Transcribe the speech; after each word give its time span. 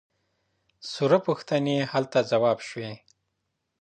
ثره 0.91 1.17
پوښتنې 1.27 1.77
هلته 1.91 2.19
ځواب 2.31 2.59
شوي. 2.67 2.91